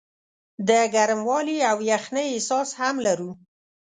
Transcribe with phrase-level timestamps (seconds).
[0.67, 3.31] د ګرموالي او یخنۍ احساس هم لرو.